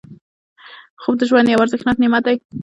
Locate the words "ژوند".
1.29-1.47